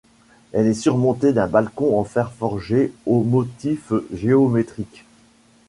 Elle 0.51 0.65
est 0.65 0.73
surmontée 0.73 1.31
d'un 1.31 1.45
balcon 1.45 1.95
en 1.99 2.03
fer 2.03 2.31
forgé 2.31 2.91
aux 3.05 3.21
motifs 3.21 3.93
géométriques. 4.11 5.05